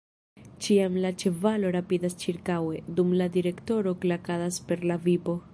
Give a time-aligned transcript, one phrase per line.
[0.67, 5.43] Ĉiam la ĉevalo rapidas ĉirkaŭe, dum la direktoro klakadas per la vipo.